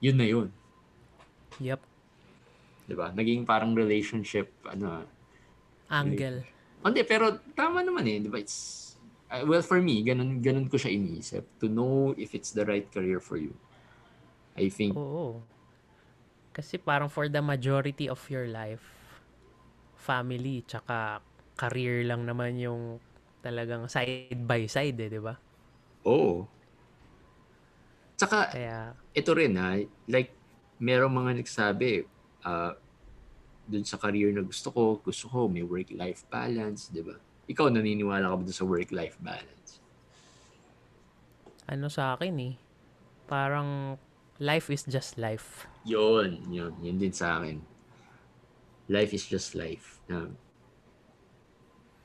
[0.05, 0.49] yun na yun.
[1.57, 1.81] Yep.
[2.85, 3.09] Diba?
[3.09, 5.01] Naging parang relationship, ano,
[5.89, 6.45] Angle.
[6.85, 8.37] Hindi, pero tama naman eh, di ba?
[8.37, 8.93] It's,
[9.33, 11.41] uh, well, for me, ganun, ganun ko siya iniisip.
[11.61, 13.57] To know if it's the right career for you.
[14.53, 15.41] I think, Oo.
[16.55, 18.85] Kasi parang for the majority of your life,
[19.99, 21.19] family tsaka
[21.59, 23.01] career lang naman yung
[23.43, 25.35] talagang side by side eh, di ba?
[26.05, 26.45] oo.
[28.15, 29.75] Tsaka, Kaya, ito rin ha,
[30.07, 30.31] like,
[30.79, 32.07] merong mga nagsabi,
[32.47, 32.71] uh,
[33.67, 37.19] dun sa career na gusto ko, gusto ko may work-life balance, di ba?
[37.45, 39.65] Ikaw, naniniwala ka ba dun sa work-life balance?
[41.65, 42.53] ano sa akin eh,
[43.25, 43.97] parang
[44.37, 45.65] life is just life.
[45.85, 46.73] Yun, yun.
[46.81, 47.61] Yun din sa akin.
[48.85, 49.97] Life is just life.
[50.05, 50.29] Na,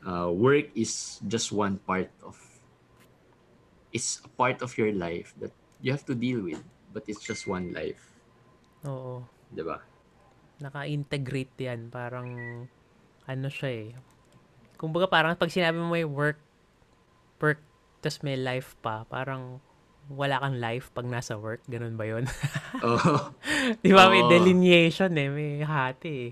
[0.05, 2.40] uh, work is just one part of,
[3.92, 6.61] it's a part of your life that you have to deal with.
[6.90, 8.01] But it's just one life.
[8.85, 9.23] Oo.
[9.51, 9.79] Di ba?
[10.61, 11.88] Naka-integrate yan.
[11.88, 12.29] Parang,
[13.25, 13.90] ano siya eh.
[14.81, 16.40] Kumbaga parang pag sinabi mo may work,
[17.38, 17.61] work,
[18.01, 19.61] tas may life pa, parang
[20.11, 21.62] wala kang life pag nasa work.
[21.71, 22.25] Ganun ba yun?
[22.87, 23.31] Oo.
[23.85, 26.31] Di ba may delineation eh, may hati eh.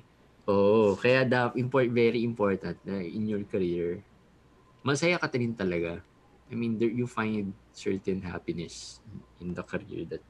[0.50, 0.96] Oo.
[0.98, 4.00] Kaya da, import, very important na in your career,
[4.82, 6.00] masaya ka rin talaga.
[6.50, 9.00] I mean, there, you find certain happiness
[9.40, 10.22] in the career that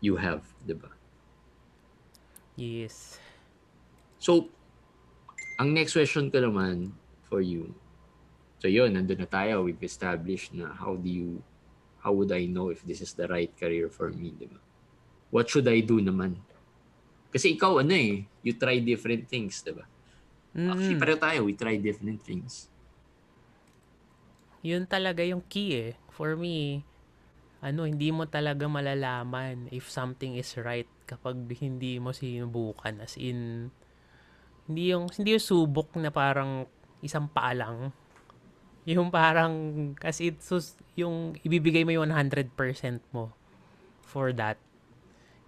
[0.00, 0.90] you have, di ba?
[2.56, 3.18] Yes.
[4.18, 4.50] So,
[5.58, 6.94] ang next question ko naman
[7.26, 7.74] for you.
[8.58, 9.66] So yun, nandun na tayo.
[9.66, 11.42] We've established na how do you,
[12.02, 14.58] how would I know if this is the right career for me, di ba?
[15.30, 16.38] What should I do naman?
[17.30, 19.84] Kasi ikaw, ano eh, you try different things, di ba?
[20.68, 22.68] Actually, Mm, pareho tayo, we try different things.
[24.62, 25.90] Yun talaga yung key eh.
[26.14, 26.82] For me,
[27.62, 33.02] ano, hindi mo talaga malalaman if something is right kapag hindi mo sinubukan.
[33.02, 33.70] As in,
[34.68, 36.68] Hindi yung, hindi yung subok na parang
[37.00, 37.88] isang paa lang.
[38.88, 39.52] Yung parang,
[40.00, 40.48] kasi it's
[40.96, 42.56] yung ibibigay mo yung 100%
[43.12, 43.36] mo
[44.00, 44.56] for that.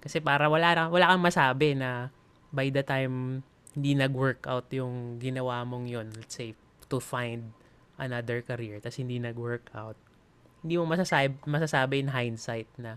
[0.05, 2.13] Kasi para wala, wala kang masabi na
[2.53, 3.41] by the time
[3.73, 6.53] hindi nag-workout yung ginawa mong yon let's say,
[6.93, 7.57] to find
[8.01, 9.97] another career, tapos hindi nag-workout,
[10.65, 12.97] hindi mo masasabi, masasabi in hindsight na,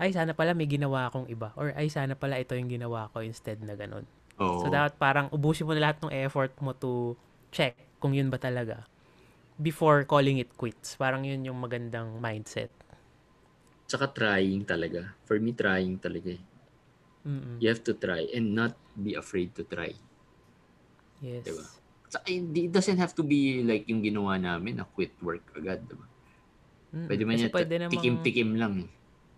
[0.00, 1.52] ay, sana pala may ginawa akong iba.
[1.60, 4.08] Or, ay, sana pala ito yung ginawa ko instead na ganun.
[4.40, 4.64] Oo.
[4.64, 7.14] So, dapat parang ubusin mo na lahat ng effort mo to
[7.52, 8.88] check kung yun ba talaga
[9.60, 10.96] before calling it quits.
[10.96, 12.72] Parang yun yung magandang mindset.
[13.84, 15.12] Tsaka trying talaga.
[15.28, 16.42] For me, trying talaga eh.
[17.28, 17.60] Mm-mm.
[17.60, 19.92] You have to try and not be afraid to try.
[21.20, 21.44] Yes.
[21.44, 21.66] Diba?
[22.10, 25.86] Sa- It doesn't have to be like yung ginawa namin na quit work agad.
[25.86, 26.06] Diba?
[26.90, 27.06] Mm-mm.
[27.06, 28.74] Pwede man yan, pwede namang- tikim-tikim lang.
[28.82, 28.90] eh.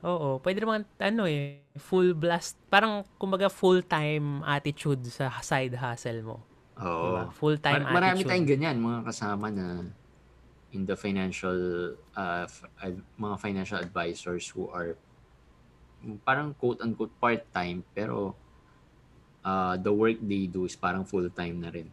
[0.02, 6.36] Oo, pwede naman ano eh, full blast, parang kumbaga full-time attitude sa side hustle mo.
[6.74, 7.04] Oo.
[7.06, 7.22] Diba?
[7.30, 8.30] Full-time Mar- marami attitude.
[8.32, 9.66] tayong ganyan, mga kasama na
[10.72, 11.54] in the financial,
[12.16, 14.96] uh, f- ad- mga financial advisors who are
[16.24, 18.34] parang quote-unquote part-time, pero
[19.44, 21.86] uh, the work they do is parang full-time na rin.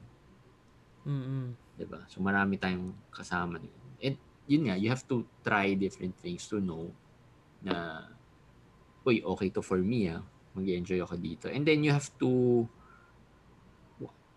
[1.07, 1.55] Mm-mm.
[1.79, 2.03] 'di ba?
[2.11, 3.89] So marami tayong kasama na yun.
[3.99, 4.15] And
[4.49, 6.91] yun nga, you have to try different things to know
[7.63, 8.03] na
[9.07, 10.23] uy, okay to for me ah.
[10.57, 11.45] Mag-enjoy ako dito.
[11.47, 12.65] And then you have to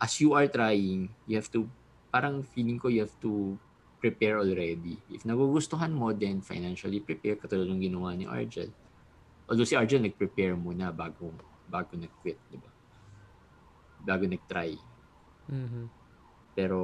[0.02, 1.70] as you are trying, you have to
[2.10, 3.54] parang feeling ko you have to
[4.02, 4.98] prepare already.
[5.06, 8.74] If nagugustuhan mo, then financially prepare katulad ng ginawa ni Argel.
[9.46, 11.30] Although si Argel nag-prepare muna bago
[11.70, 12.70] bago nag-quit, di ba?
[14.02, 14.74] Bago nag-try.
[15.46, 16.01] Mhm.
[16.56, 16.80] Pero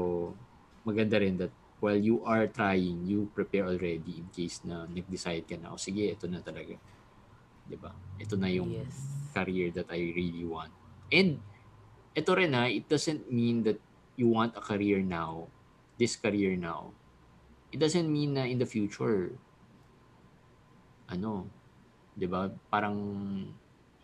[0.87, 1.53] maganda rin that
[1.83, 6.09] while you are trying, you prepare already in case na nag-decide ka na, o sige,
[6.11, 6.77] ito na talaga.
[7.67, 7.93] 'Di ba?
[8.19, 9.35] Ito na yung Yes.
[9.35, 10.75] career that I really want.
[11.13, 11.45] And
[12.17, 13.81] ito rin ha, it doesn't mean that
[14.19, 15.53] you want a career now,
[16.01, 16.97] this career now.
[17.75, 19.41] It doesn't mean na in the future,
[21.09, 21.49] ano,
[22.17, 22.51] 'di ba?
[22.73, 22.97] Parang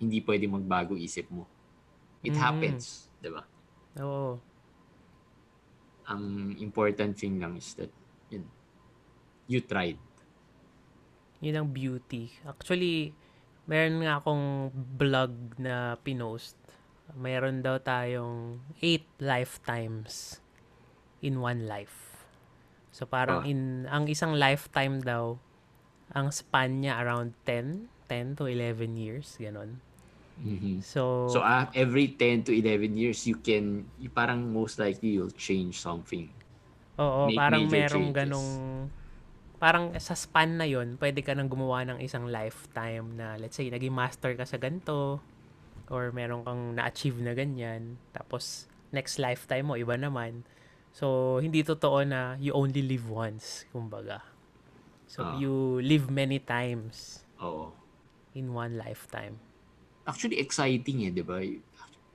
[0.00, 1.50] hindi pwede magbago isip mo.
[2.24, 2.40] It Mhm.
[2.40, 3.44] happens, 'di ba?
[4.00, 4.44] Oo.
[6.04, 7.90] Ang important thing lang is that
[8.28, 8.44] yun,
[9.48, 9.98] you tried.
[11.40, 12.32] Yun ang beauty.
[12.44, 13.12] Actually,
[13.64, 16.56] meron nga akong blog na pinost.
[17.16, 20.40] Meron daw tayong eight lifetimes
[21.20, 22.24] in one life.
[22.94, 23.48] So parang Ah.
[23.48, 25.36] in ang isang lifetime daw,
[26.12, 29.80] ang span niya around 10, 10 to 11 years, ganon.
[30.34, 30.82] Mhm.
[30.82, 35.32] So, So uh, every 10 to 11 years you can you parang most likely you'll
[35.34, 36.26] change something.
[36.94, 38.18] oo, make parang merong changes.
[38.18, 38.50] ganong
[39.58, 43.66] parang sa span na yon pwede ka nang gumawa ng isang lifetime na let's say
[43.70, 45.18] naging master ka sa ganito
[45.88, 50.44] or meron kang na-achieve na ganyan tapos next lifetime mo iba naman
[50.92, 54.20] so hindi totoo na you only live once kumbaga
[55.08, 55.34] so Ah.
[55.38, 57.72] you live many times Oo.
[58.36, 59.38] in one lifetime
[60.04, 61.40] Actually exciting eh, 'di ba?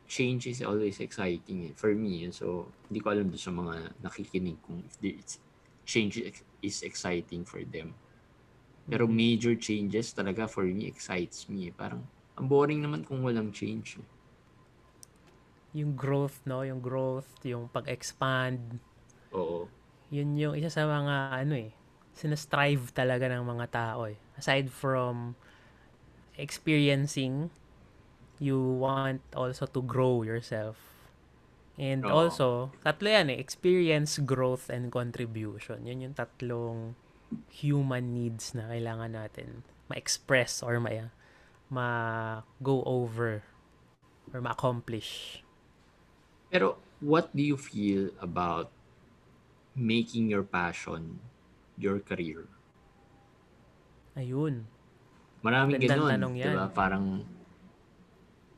[0.10, 2.26] Change is always exciting eh, for me.
[2.26, 2.34] eh.
[2.34, 5.38] So hindi ko alam doon sa mga nakikinig kung if it's,
[5.86, 7.94] change is- is exciting for them.
[8.90, 11.70] Pero major changes talaga for me excites me.
[11.70, 11.74] eh.
[11.74, 12.02] Parang
[12.38, 13.98] ang boring naman kung walang change.
[14.02, 14.08] eh.
[15.70, 18.58] yung growth no yung growth yung pag-expand
[19.30, 19.70] Oo.
[20.10, 21.70] yun yung isa sa mga ano eh
[22.18, 24.18] sinastrive talaga ng mga tao eh.
[24.36, 25.38] Aside from
[26.36, 27.48] experiencing,
[28.40, 30.80] you want also to grow yourself.
[31.80, 32.12] And Oo.
[32.12, 32.48] also,
[32.84, 35.88] tatlo yan eh, experience, growth, and contribution.
[35.88, 37.00] Yun yung tatlong
[37.48, 41.14] human needs na kailangan natin ma-express or ma,
[41.72, 43.46] ma-go over
[44.34, 45.40] or ma-accomplish.
[46.52, 48.74] Pero what do you feel about
[49.72, 51.24] making your passion
[51.80, 52.44] your career?
[54.20, 54.68] Ayun.
[55.40, 56.68] Maraming ganun, di ba?
[56.68, 57.24] Parang,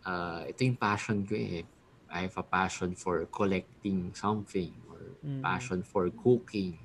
[0.05, 1.65] ah, ito yung passion ko eh.
[2.11, 5.41] I have a passion for collecting something or Mm.
[5.41, 6.75] passion for cooking.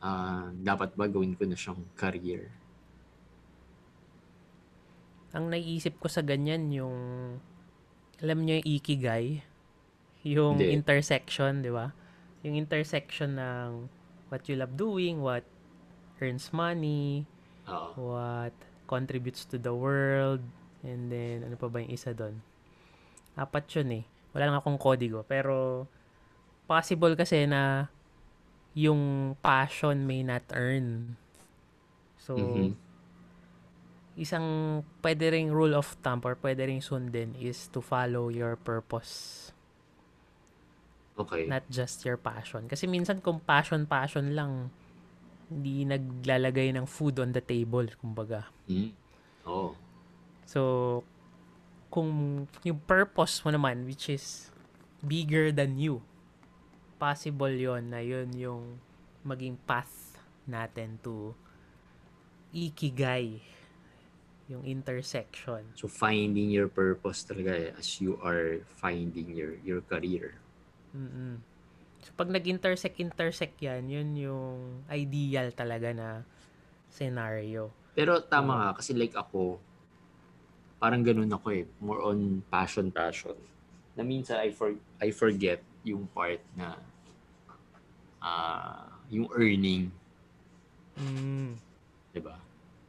[0.00, 2.52] Ah, dapat ba gawin ko na siyang career?
[5.36, 6.96] Ang naiisip ko sa ganyan yung
[8.24, 9.44] alam niyo yung ikigai,
[10.24, 10.72] yung Hindi.
[10.72, 11.92] intersection, di ba?
[12.40, 13.92] Yung intersection ng
[14.32, 15.44] what you love doing, what
[16.20, 17.28] earns money,
[17.68, 17.92] Oo.
[18.00, 18.56] what
[18.88, 20.40] contributes to the world,
[20.86, 22.38] and then ano pa ba yung isa doon?
[23.34, 24.04] Apat yun eh.
[24.32, 25.26] Wala lang akong kodigo.
[25.26, 25.84] Pero
[26.64, 27.90] possible kasi na
[28.72, 31.18] yung passion may not earn.
[32.16, 32.72] So, Mhm.
[34.16, 34.46] isang
[35.04, 39.46] pwede ring rule of thumb or pwede ring sundin is to follow your purpose.
[41.16, 41.48] Okay.
[41.48, 42.68] not just your passion.
[42.68, 44.68] Kasi minsan kung passion-passion lang,
[45.48, 48.52] hindi naglalagay ng food on the table, kumbaga.
[48.68, 48.92] Mm.
[49.48, 49.72] Oo.
[50.46, 51.02] So,
[51.90, 54.48] kung yung purpose mo naman, which is
[55.02, 56.02] bigger than you,
[56.96, 58.80] possible yon na yun yung
[59.26, 61.34] maging path natin to
[62.54, 63.42] ikigai,
[64.46, 65.66] yung intersection.
[65.74, 70.38] So finding your purpose talaga eh, as you are finding your your career.
[70.94, 71.42] mm
[72.06, 76.22] So, pag nag-intersect, intersect yan, yun yung ideal talaga na
[76.86, 77.74] scenario.
[77.98, 79.58] Pero tama nga kasi like ako
[80.76, 83.36] parang ganun ako eh, more on passion passion.
[83.96, 86.76] Na minsan I for I forget yung part na
[88.20, 89.92] ah yung earning,
[90.96, 91.60] Mm.
[92.12, 92.40] 'di ba?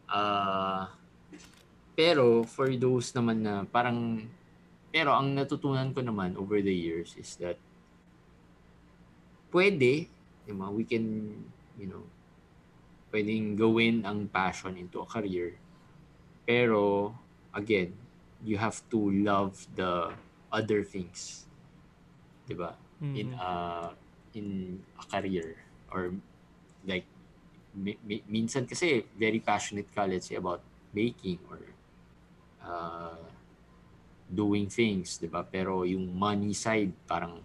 [0.08, 0.96] Ah
[1.98, 4.24] pero for those naman na parang
[4.94, 7.60] pero ang natutunan ko naman over the years is that
[9.52, 10.08] pwede,
[10.46, 11.04] di ba, we can,
[11.80, 12.04] you know,
[13.12, 15.56] pwedeng gawin ang passion into a career.
[16.44, 17.12] Pero,
[17.58, 17.98] again,
[18.46, 20.14] you have to love the
[20.54, 21.50] other things.
[22.46, 22.78] Di ba?
[23.02, 23.42] In Mm.
[23.42, 23.50] a,
[24.38, 24.48] in
[24.96, 25.58] a career.
[25.90, 26.14] Or,
[26.86, 27.10] like,
[27.74, 30.62] mi- mi- minsan kasi, very passionate ka, let's say, about
[30.94, 31.62] baking or
[32.62, 33.26] uh,
[34.30, 35.42] doing things, di ba?
[35.42, 37.42] Pero yung money side, parang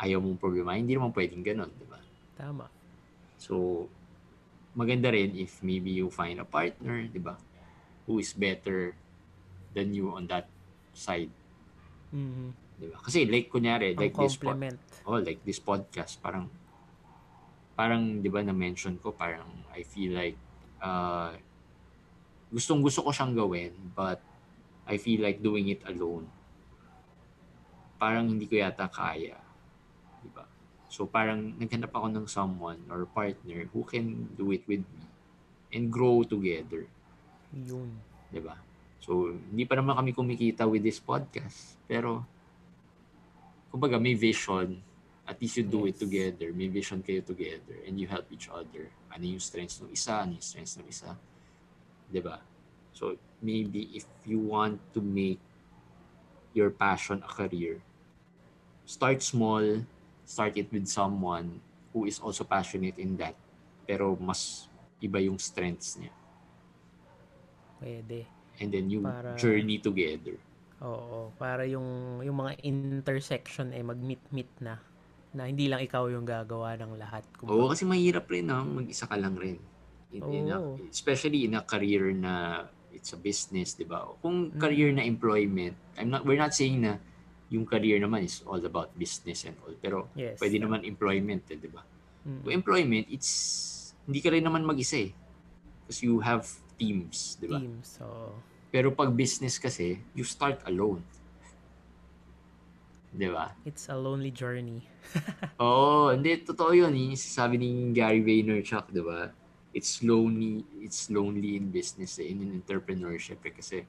[0.00, 0.72] ayaw mong problema.
[0.72, 2.00] Hindi naman pwedeng ganun, di ba?
[2.40, 2.66] Tama.
[3.36, 3.84] So,
[4.72, 7.36] maganda rin if maybe you find a partner, di ba?
[8.08, 8.96] Who is better
[9.74, 10.46] than you on that
[10.92, 11.30] side,
[12.10, 12.52] Mhm.
[12.80, 12.98] di ba?
[13.00, 14.56] Kasi like kunyari, Ang like this pod,
[15.06, 16.50] oh, like this podcast, parang
[17.78, 20.36] parang 'di ba na mention ko parang I feel like
[20.84, 21.32] uh
[22.52, 24.20] gustong gusto ko siyang gawin but
[24.84, 26.26] I feel like doing it alone.
[28.00, 29.38] Parang hindi ko yata kaya.
[30.20, 30.44] 'Di ba?
[30.90, 35.04] So parang naghanap ako ng someone or partner who can do it with me
[35.70, 36.84] and grow together,
[37.54, 37.96] Yun.
[38.28, 38.58] 'di ba?
[39.00, 42.22] So hindi pa naman kami kumikita with this podcast, pero
[43.72, 44.78] kumbaga may vision
[45.30, 46.02] at least you do it Yes.
[46.02, 46.50] together.
[46.50, 48.90] May vision kayo together and you help each other.
[49.14, 51.14] Ano yung strengths ng isa, ano yung strengths ng isa.
[52.18, 52.42] ba?
[52.90, 55.38] So maybe if you want to make
[56.50, 57.78] your passion a career,
[58.82, 59.86] start small,
[60.26, 61.62] start it with someone
[61.94, 63.38] who is also passionate in that
[63.86, 64.70] pero mas
[65.02, 66.14] iba yung strengths niya.
[67.78, 68.39] Pwede.
[68.60, 70.36] And then you Para- journey together.
[70.80, 71.32] Oo.
[71.34, 74.76] Para yung, yung mga intersection eh mag-meet-meet na.
[75.32, 77.24] Na hindi lang ikaw yung gagawa ng lahat.
[77.34, 77.56] Kumbaga.
[77.56, 78.60] Oo, kasi mahirap rin no?
[78.62, 79.56] mag-isa ka lang rin.
[80.10, 80.76] In, in a- Oo.
[80.86, 84.04] especially in a career na it's a business, di ba?
[84.20, 84.58] Kung Mm.
[84.58, 86.98] career na employment, I'm not, we're not saying na
[87.48, 89.72] yung career naman is all about business and all.
[89.74, 90.36] Pero Yes.
[90.36, 91.80] pwede naman employment, eh, di ba?
[92.26, 92.40] Mm.
[92.42, 93.30] Kung employment, it's,
[94.04, 95.10] hindi ka rin naman mag-isa eh.
[95.80, 96.44] Because you have
[96.80, 97.60] teams, di ba?
[97.60, 98.00] Teams.
[98.00, 98.32] So,
[98.72, 101.04] Pero pag business kasi, you start alone.
[103.10, 103.52] Di ba?
[103.66, 104.86] it's a lonely journey.
[105.60, 106.94] Oo, hindi, totoo yun.
[106.94, 109.28] Yung sabi ni Gary Vaynerchuk, di ba?
[109.76, 113.82] It's lonely, it's lonely in business, eh, in entrepreneurship, eh, kasi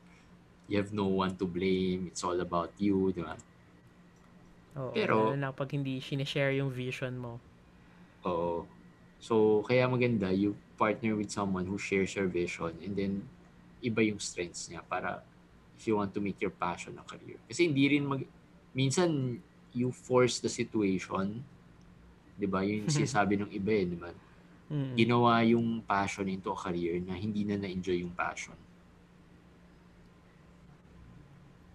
[0.66, 2.10] you have no one to blame.
[2.10, 3.38] It's all about you, di ba?
[4.82, 4.92] Oo.
[4.92, 7.38] Pero- na pag hindi sinishare yung vision mo.
[8.26, 8.66] Oo.
[9.22, 13.22] So, kaya maganda, you partner with someone who shares your vision and then
[13.86, 15.22] iba yung strengths niya para
[15.78, 17.38] if you want to make your passion a career.
[17.46, 18.26] Kasi hindi rin mag...
[18.74, 19.38] Minsan,
[19.74, 21.41] you force the situation,
[22.38, 22.65] di ba?
[22.65, 24.10] Yun yung sinasabi ng iba eh, di ba?
[24.72, 24.94] Mm.
[24.94, 28.56] Ginawa yung passion into a career na hindi na na-enjoy yung passion.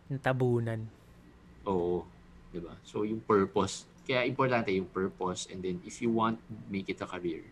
[0.07, 0.87] Yung tabunan.
[1.66, 2.07] Oo.
[2.55, 2.79] Di ba?
[2.87, 3.90] So, yung purpose.
[4.07, 6.38] Kaya importante yung purpose and then if you want
[6.71, 7.42] make it a career,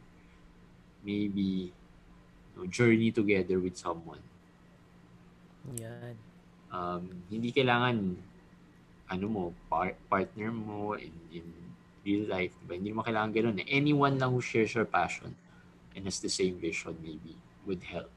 [1.05, 4.25] maybe you know, journey together with someone.
[5.77, 6.17] Yan.
[6.75, 8.17] Um, hindi kailangan
[9.09, 11.47] ano mo, par- partner mo in, in
[12.05, 12.53] real life.
[12.65, 12.75] Diba?
[12.81, 13.67] Hindi naman kailangan ganun eh.
[13.69, 15.37] Anyone lang who shares your passion
[15.95, 17.37] and has the same vision maybe
[17.69, 18.11] would help.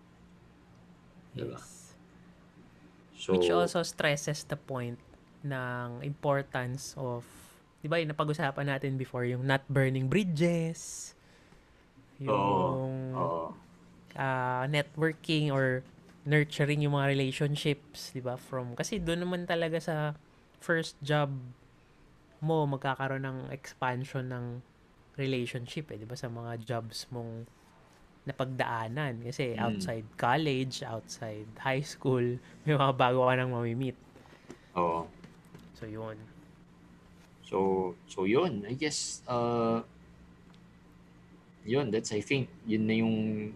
[1.36, 1.60] Diba?
[1.60, 1.96] Yes.
[3.18, 4.98] So, Which also stresses the point
[5.44, 7.26] ng importance of,
[7.82, 11.14] di ba yung napag-usapan natin before, yung not burning bridges,
[12.22, 13.54] yung oo.
[14.18, 15.86] ah, networking or
[16.28, 18.36] nurturing yung mga relationships, di ba?
[18.36, 19.96] From, kasi doon naman talaga sa
[20.60, 21.32] first job
[22.44, 24.46] mo, magkakaroon ng expansion ng
[25.18, 26.14] relationship, eh, di ba?
[26.20, 27.48] Sa mga jobs mong
[28.28, 29.24] napagdaanan.
[29.24, 29.64] Kasi Mm.
[29.64, 32.22] outside college, outside high school,
[32.68, 33.96] may mga bago ka nang mamimit.
[34.76, 35.08] Oo.
[35.80, 36.18] So, yun.
[37.48, 38.68] So, so yun.
[38.68, 39.82] I guess, uh,
[41.68, 43.54] yun, that's, I think, yun na yung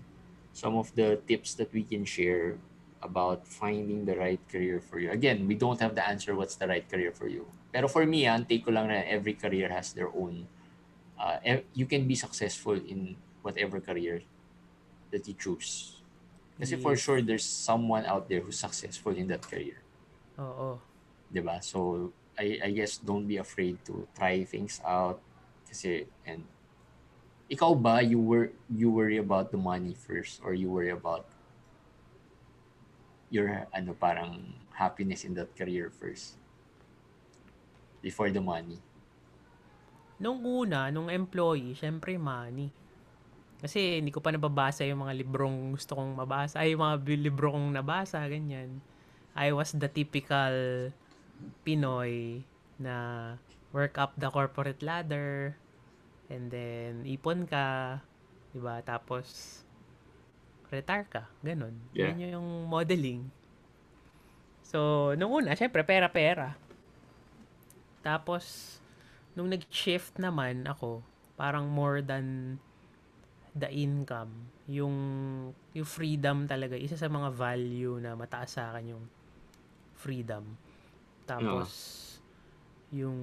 [0.53, 2.57] some of the tips that we can share
[3.01, 5.09] about finding the right career for you.
[5.09, 7.47] Again, we don't have the answer what's the right career for you.
[7.73, 10.45] Pero for me, ang take ko lang na every career has their own.
[11.17, 14.21] Uh, you can be successful in whatever career
[15.09, 15.97] that you choose.
[16.59, 19.81] Kasi for sure, there's someone out there who's successful in that career.
[20.37, 20.77] Oo.
[21.31, 21.63] 'di ba?
[21.63, 25.23] So I I guess don't be afraid to try things out
[25.65, 26.43] kasi and
[27.51, 31.27] ikaw ba you were you worry about the money first or you worry about
[33.27, 36.39] your ano parang happiness in that career first
[37.99, 38.79] before the money.
[40.15, 42.71] Nung una, nung employee, syempre money.
[43.61, 46.61] Kasi hindi ko pa nababasa yung mga librong gusto kong mabasa.
[46.61, 48.81] Ay, yung mga libro kong nabasa, ganyan.
[49.37, 50.89] I was the typical
[51.61, 52.41] Pinoy
[52.81, 52.93] na
[53.69, 55.57] work up the corporate ladder
[56.31, 57.99] and then ipon ka,
[58.55, 58.79] 'di ba?
[58.79, 59.59] Tapos
[60.71, 61.75] retire ka, ganun.
[61.91, 62.15] Yeah.
[62.15, 63.27] Yun yung modeling.
[64.63, 66.55] So, nung una, syempre pera-pera.
[67.99, 68.79] Tapos
[69.35, 71.03] nung nag-shift naman ako,
[71.35, 72.55] parang more than
[73.51, 74.31] the income,
[74.71, 74.95] yung
[75.75, 79.05] yung freedom talaga, isa sa mga value na mataas sa akin yung
[79.99, 80.55] freedom.
[81.27, 81.67] Tapos
[82.95, 83.19] yung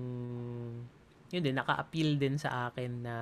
[1.28, 3.16] yun din naka-appeal din sa akin na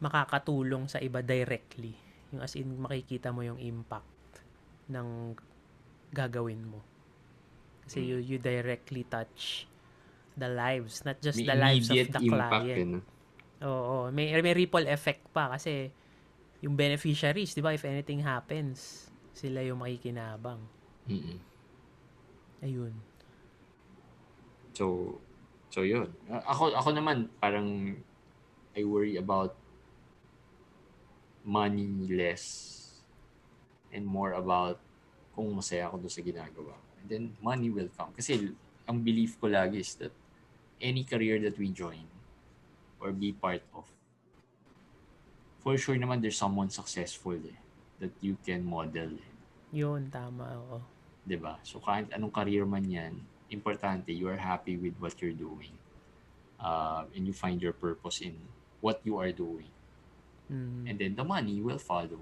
[0.00, 1.92] makakatulong sa iba directly.
[2.32, 4.40] Yung as in makikita mo yung impact
[4.88, 5.36] ng
[6.10, 6.80] gagawin mo.
[7.84, 9.66] Kasi you you directly touch
[10.38, 13.02] the lives, not just May the lives of the client.
[13.02, 13.66] eh?
[13.66, 15.92] Oo, may may ripple effect pa kasi
[16.64, 20.60] yung beneficiaries, 'di ba, if anything happens, sila yung makikinabang.
[21.08, 21.38] Mm-mm.
[22.64, 22.94] Ayun.
[24.76, 25.16] So,
[25.70, 26.10] so yun.
[26.28, 27.96] Ako, ako naman, parang
[28.76, 29.56] I worry about
[31.46, 32.76] money less
[33.90, 34.78] and more about
[35.34, 36.74] kung masaya ako doon sa ginagawa.
[37.00, 38.12] And then, money will come.
[38.12, 38.52] Kasi,
[38.84, 40.12] ang belief ko lagi is that
[40.82, 42.04] any career that we join
[43.00, 43.86] or be part of,
[45.60, 47.58] for sure naman there's someone successful eh,
[48.00, 49.32] that you can model eh.
[49.70, 50.56] Yun, tama.
[51.24, 51.60] 'di ba?
[51.62, 53.14] So kahit anong career man 'yan,
[53.50, 55.74] importante you are happy with what you're doing.
[56.60, 58.36] Uh, and you find your purpose in
[58.80, 59.68] what you are doing.
[60.52, 60.90] Mm.
[60.90, 62.20] And then the money will follow.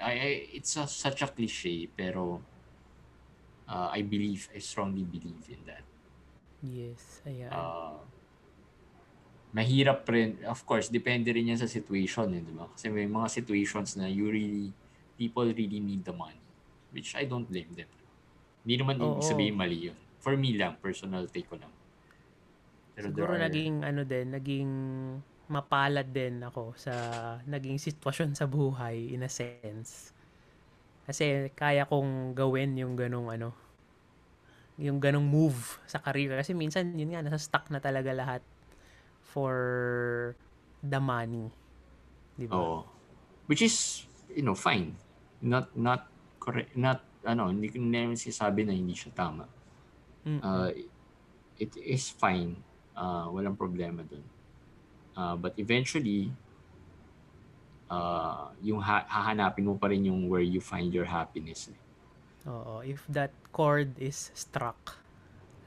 [0.00, 2.42] I, I it's a, such a cliche pero
[3.66, 5.84] uh, I believe I strongly believe in that.
[6.62, 7.54] Yes, ayan.
[7.54, 8.02] Uh,
[9.54, 12.66] mahirap rin, of course, depende rin yan sa situation, eh, di ba?
[12.74, 14.74] Kasi may mga situations na you really,
[15.14, 16.40] people really need the money.
[16.90, 17.88] Which I don't blame them.
[18.64, 19.20] Hindi naman Oo.
[19.20, 19.98] ibig sabihin mali yun.
[20.18, 21.70] For me lang, personal take ko lang.
[22.98, 24.70] Pero Siguro are- naging ano din, naging
[25.48, 26.92] mapalad din ako sa
[27.48, 30.12] naging sitwasyon sa buhay in a sense.
[31.08, 33.56] Kasi kaya kong gawin yung ganong ano,
[34.78, 36.38] yung ganong move sa career.
[36.38, 38.42] Kasi minsan, yun nga, nasa stuck na talaga lahat
[39.26, 39.54] for
[40.84, 41.50] the money.
[42.38, 42.54] Di ba?
[42.54, 42.86] Oo.
[43.50, 44.94] Which is, you know, fine.
[45.42, 46.06] Not, not
[46.38, 49.48] correct, not, ano, hindi ko naman sinasabi na hindi siya tama.
[50.26, 50.40] Mm-mm.
[50.42, 50.70] uh,
[51.58, 52.62] it is fine.
[52.94, 54.22] Uh, walang problema dun.
[55.18, 56.30] Uh, but eventually,
[57.90, 61.70] uh, yung ha- hahanapin mo pa rin yung where you find your happiness.
[61.70, 61.78] eh.
[62.48, 64.96] Oo, if that chord is struck,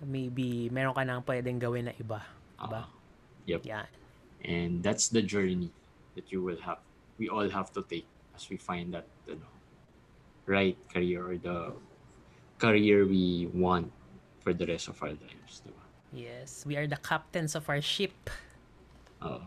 [0.01, 2.23] maybe meron ka nang pwedeng gawin na iba.
[2.57, 2.81] Diba?
[2.83, 2.89] Uh,
[3.45, 3.61] yep.
[3.67, 3.89] Yan.
[4.41, 5.69] And that's the journey
[6.15, 6.81] that you will have.
[7.21, 9.53] We all have to take as we find that you know,
[10.49, 11.75] right career or the
[12.57, 13.93] career we want
[14.43, 15.61] for the rest of our lives.
[15.61, 15.85] Diba?
[16.13, 18.29] Yes, we are the captains of our ship.
[19.23, 19.41] Oo.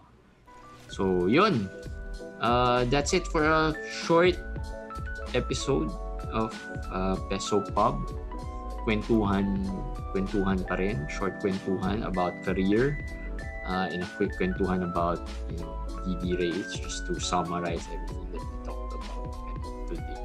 [0.89, 1.69] So, yun.
[2.41, 4.39] Uh, that's it for a short
[5.35, 5.91] episode
[6.31, 6.55] of
[6.91, 7.99] uh, Peso Pub.
[8.85, 9.65] Kwentuhan,
[10.13, 11.09] kwentuhan pa rin.
[11.09, 13.01] Short kwentuhan about career.
[13.65, 15.73] Uh, and a quick kwentuhan about, you know,
[16.05, 19.33] DB rates just to summarize everything that we talked about
[19.89, 20.24] today.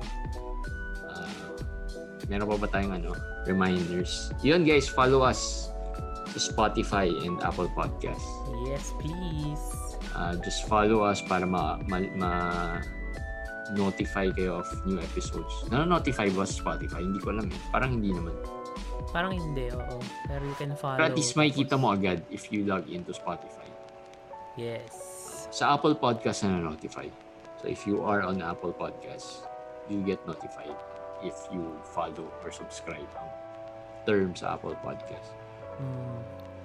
[2.30, 3.18] Meron pa ba tayong ano,
[3.50, 4.30] reminders?
[4.46, 5.74] Yun guys, follow us
[6.30, 8.30] sa Spotify and Apple Podcasts.
[8.70, 9.66] Yes, please.
[10.14, 12.82] Uh, just follow us para ma, ma, ma-
[13.74, 15.50] notify kayo of new episodes.
[15.74, 17.02] Nano-notify ba sa Spotify?
[17.02, 17.60] Hindi ko alam eh.
[17.74, 18.34] Parang hindi naman.
[19.10, 19.98] Parang hindi, oo.
[20.30, 21.02] Pero you can follow.
[21.02, 23.66] Pero at least makikita mo agad if you log into Spotify.
[24.54, 24.94] Yes.
[25.50, 27.10] Sa Apple Podcast na notify.
[27.58, 29.50] So if you are on Apple Podcast,
[29.90, 30.78] you get notified
[31.24, 31.64] if you
[31.96, 33.30] follow or subscribe ang
[34.08, 35.36] term sa Apple Podcast.
[35.80, 36.20] Mm.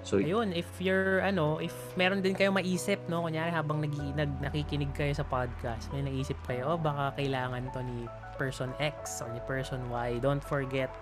[0.05, 4.29] So, Ayun, if you're, ano, if meron din kayo maisip, no, kunyari habang nag, nag,
[4.37, 8.05] nakikinig kayo sa podcast, may naisip kayo, oh, baka kailangan to ni
[8.37, 10.93] person X or ni person Y, don't forget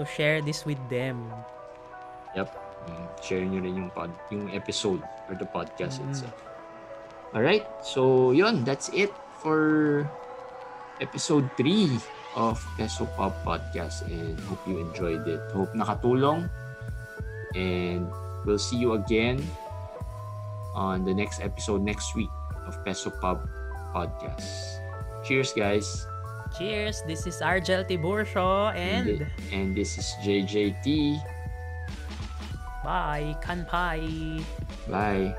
[0.00, 1.20] to share this with them.
[2.32, 2.48] Yep.
[2.88, 6.08] Mm, share nyo rin yung, pod, yung episode or the podcast Mm.
[6.08, 6.36] itself.
[7.36, 7.68] Alright.
[7.84, 8.64] So, yun.
[8.64, 9.12] That's it
[9.44, 10.08] for
[11.04, 12.00] episode 3
[12.36, 15.40] of Peso Pop Podcast and hope you enjoyed it.
[15.50, 16.48] Hope nakatulong
[17.56, 18.06] and
[18.44, 19.40] we'll see you again
[20.76, 22.30] on the next episode next week
[22.68, 23.40] of Peso Pop
[23.96, 24.78] Podcast.
[25.24, 26.06] Cheers, guys.
[26.56, 27.02] Cheers!
[27.08, 31.18] This is Argel Tiburcio and and this is JJT.
[32.86, 33.34] bye!
[33.42, 34.44] Kanpai!
[34.86, 35.34] Bye.